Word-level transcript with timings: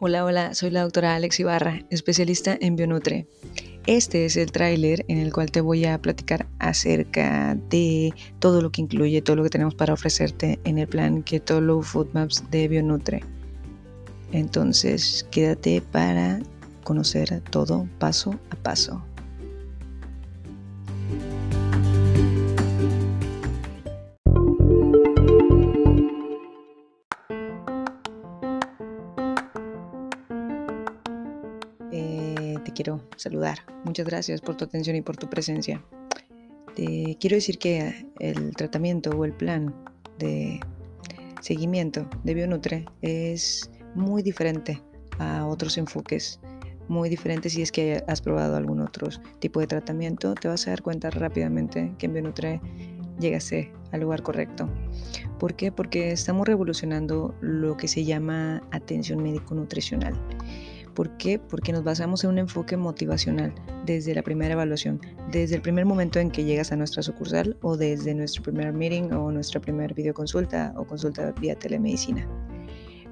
Hola, 0.00 0.24
hola, 0.24 0.54
soy 0.54 0.70
la 0.70 0.82
doctora 0.82 1.16
Alex 1.16 1.40
Ibarra, 1.40 1.84
especialista 1.90 2.56
en 2.60 2.76
Bionutre. 2.76 3.26
Este 3.84 4.26
es 4.26 4.36
el 4.36 4.52
tráiler 4.52 5.04
en 5.08 5.18
el 5.18 5.32
cual 5.32 5.50
te 5.50 5.60
voy 5.60 5.86
a 5.86 6.00
platicar 6.00 6.46
acerca 6.60 7.56
de 7.68 8.14
todo 8.38 8.62
lo 8.62 8.70
que 8.70 8.82
incluye, 8.82 9.22
todo 9.22 9.34
lo 9.34 9.42
que 9.42 9.50
tenemos 9.50 9.74
para 9.74 9.94
ofrecerte 9.94 10.60
en 10.62 10.78
el 10.78 10.86
plan 10.86 11.24
Keto 11.24 11.60
Low 11.60 11.82
Food 11.82 12.10
Maps 12.12 12.44
de 12.48 12.68
Bionutre. 12.68 13.24
Entonces, 14.30 15.26
quédate 15.32 15.82
para 15.82 16.38
conocer 16.84 17.40
todo 17.50 17.88
paso 17.98 18.38
a 18.50 18.54
paso. 18.54 19.02
Quiero 32.78 33.00
saludar. 33.16 33.58
Muchas 33.84 34.06
gracias 34.06 34.40
por 34.40 34.54
tu 34.56 34.64
atención 34.64 34.94
y 34.94 35.02
por 35.02 35.16
tu 35.16 35.28
presencia. 35.28 35.84
Te 36.76 37.16
quiero 37.18 37.34
decir 37.34 37.58
que 37.58 38.06
el 38.20 38.54
tratamiento 38.54 39.10
o 39.10 39.24
el 39.24 39.32
plan 39.32 39.74
de 40.20 40.60
seguimiento 41.40 42.08
de 42.22 42.34
Bionutre 42.34 42.84
es 43.02 43.68
muy 43.96 44.22
diferente 44.22 44.80
a 45.18 45.44
otros 45.44 45.76
enfoques, 45.76 46.38
muy 46.86 47.08
diferente 47.08 47.50
si 47.50 47.62
es 47.62 47.72
que 47.72 48.04
has 48.06 48.20
probado 48.20 48.54
algún 48.54 48.80
otro 48.80 49.08
tipo 49.40 49.58
de 49.58 49.66
tratamiento, 49.66 50.34
te 50.34 50.46
vas 50.46 50.68
a 50.68 50.70
dar 50.70 50.82
cuenta 50.82 51.10
rápidamente 51.10 51.92
que 51.98 52.06
en 52.06 52.12
Bionutre 52.12 52.60
llegase 53.18 53.72
al 53.90 54.02
lugar 54.02 54.22
correcto. 54.22 54.70
¿Por 55.40 55.56
qué? 55.56 55.72
Porque 55.72 56.12
estamos 56.12 56.46
revolucionando 56.46 57.34
lo 57.40 57.76
que 57.76 57.88
se 57.88 58.04
llama 58.04 58.62
atención 58.70 59.20
médico-nutricional. 59.20 60.14
¿Por 60.98 61.16
qué? 61.16 61.38
Porque 61.38 61.70
nos 61.72 61.84
basamos 61.84 62.24
en 62.24 62.30
un 62.30 62.38
enfoque 62.38 62.76
motivacional 62.76 63.54
desde 63.86 64.16
la 64.16 64.22
primera 64.22 64.54
evaluación, 64.54 65.00
desde 65.30 65.54
el 65.54 65.62
primer 65.62 65.86
momento 65.86 66.18
en 66.18 66.28
que 66.28 66.42
llegas 66.42 66.72
a 66.72 66.76
nuestra 66.76 67.04
sucursal 67.04 67.56
o 67.62 67.76
desde 67.76 68.16
nuestro 68.16 68.42
primer 68.42 68.72
meeting 68.72 69.12
o 69.12 69.30
nuestra 69.30 69.60
primera 69.60 69.94
videoconsulta 69.94 70.74
o 70.76 70.84
consulta 70.84 71.30
vía 71.40 71.54
telemedicina. 71.54 72.28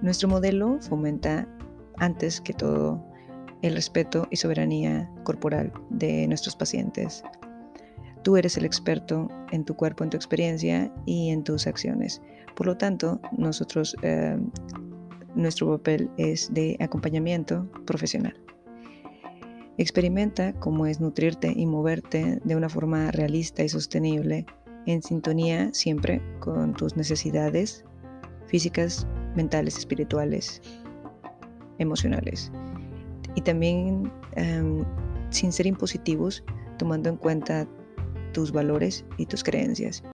Nuestro 0.00 0.30
modelo 0.30 0.78
fomenta 0.80 1.46
antes 1.98 2.40
que 2.40 2.54
todo 2.54 3.04
el 3.60 3.74
respeto 3.74 4.28
y 4.30 4.36
soberanía 4.36 5.12
corporal 5.24 5.70
de 5.90 6.26
nuestros 6.26 6.56
pacientes. 6.56 7.22
Tú 8.22 8.38
eres 8.38 8.56
el 8.56 8.64
experto 8.64 9.28
en 9.52 9.66
tu 9.66 9.76
cuerpo, 9.76 10.04
en 10.04 10.08
tu 10.08 10.16
experiencia 10.16 10.90
y 11.04 11.28
en 11.28 11.44
tus 11.44 11.66
acciones. 11.66 12.22
Por 12.56 12.66
lo 12.66 12.78
tanto, 12.78 13.20
nosotros 13.36 13.94
eh, 14.00 14.38
nuestro 15.34 15.68
papel 15.68 16.10
es 16.16 16.52
de 16.52 16.76
acompañamiento 16.80 17.68
profesional. 17.84 18.34
Experimenta 19.76 20.52
cómo 20.60 20.86
es 20.86 21.00
nutrirte 21.00 21.52
y 21.54 21.66
moverte 21.66 22.40
de 22.44 22.56
una 22.56 22.68
forma 22.68 23.10
realista 23.10 23.64
y 23.64 23.68
sostenible, 23.68 24.46
en 24.86 25.02
sintonía 25.02 25.72
siempre 25.72 26.22
con 26.40 26.74
tus 26.74 26.96
necesidades 26.96 27.84
físicas, 28.46 29.06
mentales, 29.34 29.76
espirituales, 29.78 30.62
emocionales. 31.78 32.52
Y 33.34 33.40
también 33.40 34.12
em, 34.36 34.84
sin 35.30 35.50
ser 35.50 35.66
impositivos, 35.66 36.44
tomando 36.78 37.08
en 37.08 37.16
cuenta 37.16 37.66
tus 38.32 38.52
valores 38.52 39.04
y 39.16 39.26
tus 39.26 39.42
creencias. 39.42 40.04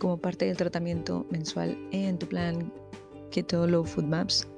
Como 0.00 0.16
parte 0.16 0.46
del 0.46 0.56
tratamiento 0.56 1.24
mensual 1.30 1.78
en 1.92 2.18
tu 2.18 2.26
plan 2.26 2.72
Keto 3.30 3.68
Low 3.68 3.84
Food 3.84 4.06
Maps. 4.06 4.48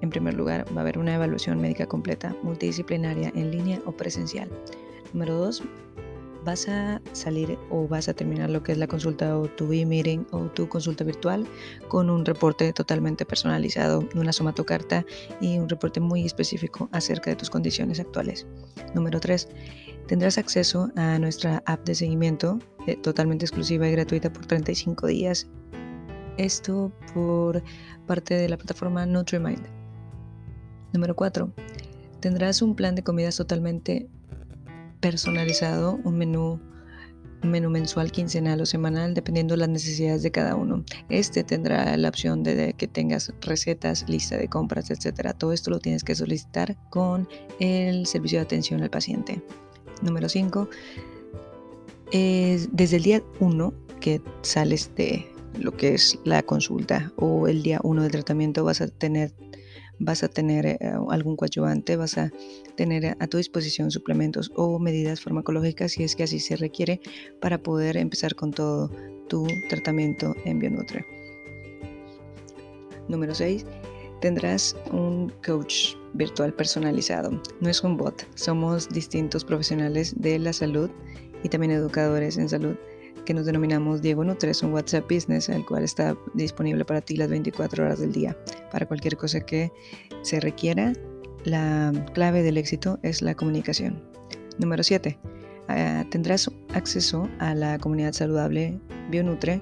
En 0.00 0.10
primer 0.10 0.34
lugar, 0.34 0.66
va 0.74 0.78
a 0.78 0.80
haber 0.80 0.98
una 0.98 1.14
evaluación 1.14 1.60
médica 1.60 1.86
completa, 1.86 2.34
multidisciplinaria, 2.42 3.30
en 3.36 3.52
línea 3.52 3.80
o 3.84 3.92
presencial. 3.92 4.50
Número 5.12 5.36
dos, 5.36 5.62
vas 6.44 6.68
a 6.68 7.00
salir 7.12 7.58
o 7.68 7.86
vas 7.86 8.08
a 8.08 8.14
terminar 8.14 8.50
lo 8.50 8.62
que 8.62 8.72
es 8.72 8.78
la 8.78 8.86
consulta 8.86 9.38
o 9.38 9.46
tu 9.48 9.72
e-meeting 9.72 10.26
o 10.30 10.46
tu 10.46 10.68
consulta 10.68 11.04
virtual 11.04 11.46
con 11.88 12.08
un 12.08 12.24
reporte 12.24 12.72
totalmente 12.72 13.24
personalizado, 13.26 14.08
una 14.14 14.32
somatocarta 14.32 15.04
y 15.40 15.58
un 15.58 15.68
reporte 15.68 16.00
muy 16.00 16.24
específico 16.24 16.88
acerca 16.92 17.30
de 17.30 17.36
tus 17.36 17.50
condiciones 17.50 18.00
actuales. 18.00 18.46
Número 18.94 19.20
3. 19.20 19.48
Tendrás 20.10 20.38
acceso 20.38 20.90
a 20.96 21.20
nuestra 21.20 21.62
app 21.66 21.86
de 21.86 21.94
seguimiento 21.94 22.58
eh, 22.88 22.96
totalmente 22.96 23.44
exclusiva 23.44 23.86
y 23.86 23.92
gratuita 23.92 24.32
por 24.32 24.44
35 24.44 25.06
días. 25.06 25.46
Esto 26.36 26.90
por 27.14 27.62
parte 28.08 28.34
de 28.34 28.48
la 28.48 28.56
plataforma 28.56 29.06
NutriMind. 29.06 29.62
Número 30.92 31.14
4. 31.14 31.52
Tendrás 32.18 32.60
un 32.60 32.74
plan 32.74 32.96
de 32.96 33.04
comidas 33.04 33.36
totalmente 33.36 34.08
personalizado, 34.98 36.00
un 36.02 36.18
menú, 36.18 36.60
menú 37.44 37.70
mensual, 37.70 38.10
quincenal 38.10 38.60
o 38.60 38.66
semanal, 38.66 39.14
dependiendo 39.14 39.54
de 39.54 39.58
las 39.58 39.68
necesidades 39.68 40.24
de 40.24 40.32
cada 40.32 40.56
uno. 40.56 40.84
Este 41.08 41.44
tendrá 41.44 41.96
la 41.96 42.08
opción 42.08 42.42
de, 42.42 42.74
que 42.76 42.88
tengas 42.88 43.32
recetas, 43.42 44.08
lista 44.08 44.36
de 44.36 44.48
compras, 44.48 44.90
etcétera. 44.90 45.34
Todo 45.34 45.52
esto 45.52 45.70
lo 45.70 45.78
tienes 45.78 46.02
que 46.02 46.16
solicitar 46.16 46.76
con 46.90 47.28
el 47.60 48.06
servicio 48.06 48.40
de 48.40 48.42
atención 48.46 48.82
al 48.82 48.90
paciente. 48.90 49.40
Número 50.02 50.28
5. 50.28 50.68
desde 52.10 52.96
el 52.96 53.02
día 53.02 53.22
1 53.38 53.74
que 54.00 54.20
sales 54.42 54.90
de 54.96 55.26
lo 55.58 55.76
que 55.76 55.94
es 55.94 56.18
la 56.24 56.42
consulta 56.42 57.12
o 57.16 57.48
el 57.48 57.62
día 57.62 57.80
1 57.82 58.02
del 58.02 58.12
tratamiento 58.12 58.64
vas 58.64 58.80
a 58.80 58.88
tener 58.88 59.32
vas 60.00 60.22
a 60.24 60.28
tener 60.28 60.66
eh, 60.66 60.78
algún 61.10 61.36
coadyuvante, 61.36 61.94
vas 61.96 62.16
a 62.18 62.32
tener 62.74 63.16
a 63.20 63.26
tu 63.26 63.36
disposición 63.36 63.90
suplementos 63.90 64.50
o 64.56 64.78
medidas 64.78 65.20
farmacológicas 65.20 65.92
si 65.92 66.02
es 66.02 66.16
que 66.16 66.22
así 66.24 66.40
se 66.40 66.56
requiere 66.56 67.00
para 67.40 67.62
poder 67.62 67.96
empezar 67.98 68.34
con 68.34 68.50
todo 68.50 68.90
tu 69.28 69.46
tratamiento 69.68 70.34
en 70.46 70.58
Bionutre. 70.58 71.04
Número 73.08 73.34
6. 73.34 73.66
Tendrás 74.20 74.76
un 74.92 75.32
coach 75.44 75.94
virtual 76.14 76.52
personalizado. 76.52 77.30
No 77.60 77.68
es 77.68 77.82
un 77.82 77.96
bot, 77.96 78.26
somos 78.34 78.88
distintos 78.88 79.44
profesionales 79.44 80.14
de 80.16 80.38
la 80.38 80.52
salud 80.52 80.90
y 81.42 81.48
también 81.48 81.72
educadores 81.72 82.36
en 82.36 82.48
salud 82.48 82.76
que 83.24 83.34
nos 83.34 83.46
denominamos 83.46 84.02
Diego 84.02 84.24
Nutre, 84.24 84.50
es 84.50 84.62
un 84.62 84.72
WhatsApp 84.72 85.10
Business, 85.10 85.48
el 85.48 85.64
cual 85.64 85.84
está 85.84 86.16
disponible 86.34 86.84
para 86.84 87.00
ti 87.00 87.16
las 87.16 87.28
24 87.28 87.84
horas 87.84 88.00
del 88.00 88.12
día. 88.12 88.36
Para 88.72 88.86
cualquier 88.86 89.16
cosa 89.16 89.40
que 89.40 89.70
se 90.22 90.40
requiera, 90.40 90.92
la 91.44 91.92
clave 92.14 92.42
del 92.42 92.56
éxito 92.56 92.98
es 93.02 93.22
la 93.22 93.34
comunicación. 93.34 94.02
Número 94.58 94.82
7. 94.82 95.18
Ah, 95.68 96.04
tendrás 96.10 96.50
acceso 96.74 97.28
a 97.38 97.54
la 97.54 97.78
comunidad 97.78 98.12
saludable 98.12 98.80
BioNutre 99.10 99.60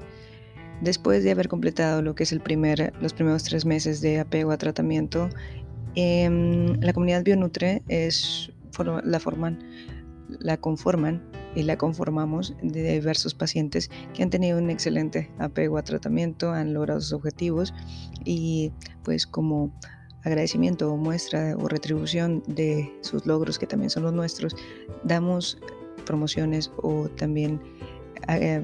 después 0.81 1.25
de 1.25 1.31
haber 1.31 1.49
completado 1.49 2.03
lo 2.03 2.15
que 2.15 2.25
es 2.25 2.33
el 2.33 2.41
primer, 2.41 2.93
los 3.01 3.13
primeros 3.13 3.45
tres 3.45 3.65
meses 3.65 4.01
de 4.01 4.21
apego 4.21 4.51
a 4.51 4.59
tratamiento. 4.59 5.29
Em, 5.95 6.81
la 6.81 6.93
comunidad 6.93 7.25
BioNutre 7.25 7.83
es, 7.89 8.53
la 9.05 9.21
forman 9.21 9.59
la 10.41 10.57
conforman 10.57 11.23
y 11.55 11.63
la 11.63 11.77
conformamos 11.77 12.55
de 12.63 12.93
diversos 12.93 13.35
pacientes 13.35 13.91
que 14.15 14.23
han 14.23 14.31
tenido 14.31 14.59
un 14.59 14.71
excelente 14.71 15.31
apego 15.39 15.79
a 15.79 15.83
tratamiento, 15.83 16.53
han 16.53 16.75
logrado 16.75 17.01
sus 17.01 17.13
objetivos 17.13 17.75
y 18.25 18.73
pues 19.03 19.27
como 19.27 19.73
agradecimiento 20.25 20.93
o 20.93 20.97
muestra 20.97 21.57
o 21.57 21.69
retribución 21.69 22.43
de 22.47 22.93
sus 23.01 23.27
logros 23.27 23.59
que 23.59 23.67
también 23.67 23.91
son 23.91 24.03
los 24.03 24.13
nuestros, 24.13 24.55
damos 25.05 25.59
promociones 26.05 26.71
o 26.83 27.09
también 27.09 27.61
eh, 28.29 28.63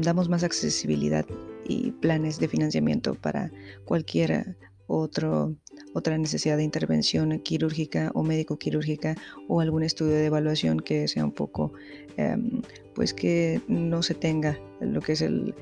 damos 0.00 0.28
más 0.28 0.44
accesibilidad 0.44 1.26
y 1.66 1.92
planes 1.92 2.38
de 2.38 2.48
financiamiento 2.48 3.14
para 3.14 3.50
cualquier 3.84 4.56
otro 4.86 5.54
otra 5.94 6.18
necesidad 6.18 6.56
de 6.56 6.64
intervención 6.64 7.38
quirúrgica 7.38 8.10
o 8.14 8.22
médico-quirúrgica 8.22 9.16
o 9.48 9.60
algún 9.60 9.84
estudio 9.84 10.14
de 10.14 10.26
evaluación 10.26 10.80
que 10.80 11.08
sea 11.08 11.24
un 11.24 11.32
poco, 11.32 11.72
em, 12.16 12.62
pues 12.94 13.14
que 13.14 13.60
no 13.68 14.02
se 14.02 14.14
tenga 14.14 14.58
lo 14.80 15.00
que 15.00 15.12
es 15.12 15.22
el, 15.22 15.54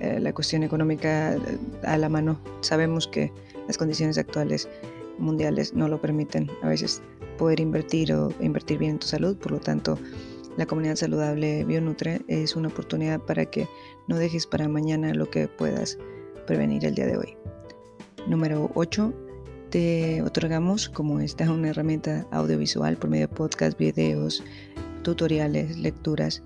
eh, 0.00 0.20
la 0.20 0.32
cuestión 0.32 0.62
económica 0.62 1.36
a 1.82 1.98
la 1.98 2.08
mano. 2.08 2.40
Sabemos 2.60 3.08
que 3.08 3.32
las 3.66 3.76
condiciones 3.76 4.16
actuales 4.16 4.68
mundiales 5.18 5.74
no 5.74 5.88
lo 5.88 6.00
permiten 6.00 6.48
a 6.62 6.68
veces 6.68 7.02
poder 7.36 7.60
invertir 7.60 8.12
o 8.12 8.32
invertir 8.40 8.78
bien 8.78 8.92
en 8.92 8.98
tu 9.00 9.08
salud, 9.08 9.36
por 9.36 9.52
lo 9.52 9.58
tanto 9.58 9.98
la 10.56 10.66
comunidad 10.66 10.96
saludable 10.96 11.64
Bionutre 11.64 12.22
es 12.28 12.56
una 12.56 12.68
oportunidad 12.68 13.20
para 13.20 13.46
que 13.46 13.68
no 14.08 14.16
dejes 14.16 14.46
para 14.46 14.68
mañana 14.68 15.14
lo 15.14 15.30
que 15.30 15.48
puedas 15.48 15.98
prevenir 16.46 16.84
el 16.84 16.94
día 16.94 17.06
de 17.06 17.16
hoy. 17.16 17.36
Número 18.26 18.70
8 18.74 19.14
Te 19.70 20.22
otorgamos, 20.22 20.88
como 20.88 21.20
esta 21.20 21.44
es 21.44 21.50
una 21.50 21.70
herramienta 21.70 22.26
audiovisual 22.30 22.96
por 22.96 23.10
medio 23.10 23.28
de 23.28 23.34
podcasts, 23.34 23.78
videos, 23.78 24.42
tutoriales, 25.02 25.78
lecturas, 25.78 26.42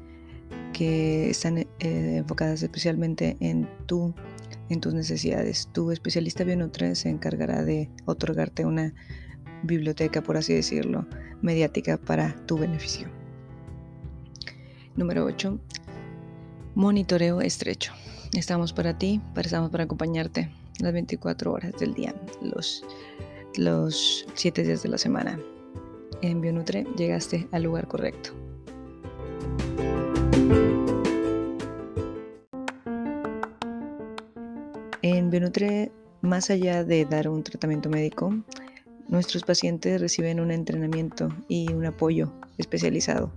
que 0.73 1.31
están 1.31 1.59
eh, 1.59 1.69
enfocadas 1.81 2.63
especialmente 2.63 3.37
en 3.41 3.69
tu 3.87 4.15
en 4.71 4.81
tus 4.81 4.95
necesidades. 4.95 5.69
Tu 5.73 5.91
especialista 5.91 6.45
Bionutre 6.45 6.95
se 6.95 7.11
encargará 7.11 7.63
de 7.65 7.91
otorgarte 8.07 8.65
una 8.65 8.95
biblioteca, 9.63 10.23
por 10.23 10.37
así 10.37 10.55
decirlo, 10.55 11.07
mediática 11.43 11.97
para 11.97 12.35
tu 12.47 12.59
beneficio. 12.59 13.24
Número 14.97 15.25
8. 15.25 15.59
Monitoreo 16.77 17.41
estrecho. 17.41 17.93
Estamos 18.33 18.73
para 18.73 18.97
ti, 18.97 19.21
estamos 19.35 19.71
para 19.71 19.85
acompañarte 19.85 20.51
las 20.79 20.93
24 20.93 21.53
horas 21.53 21.73
del 21.81 21.95
día, 21.95 22.15
los, 22.41 22.85
los 23.57 24.25
7 24.35 24.63
días 24.63 24.85
de 24.85 24.89
la 24.89 24.99
semana. 24.99 25.37
En 26.23 26.41
Bionutre 26.41 26.87
llegaste 26.97 27.49
al 27.51 27.65
lugar 27.65 27.89
correcto. 27.89 28.31
En 35.03 35.29
Bionutre, 35.29 35.91
más 36.21 36.51
allá 36.51 36.85
de 36.85 37.05
dar 37.05 37.29
un 37.29 37.43
tratamiento 37.43 37.91
médico, 37.91 38.33
nuestros 39.09 39.43
pacientes 39.43 40.01
reciben 40.01 40.39
un 40.39 40.53
entrenamiento 40.53 41.31
y 41.49 41.73
un 41.73 41.85
apoyo 41.85 42.33
especializado 42.59 43.33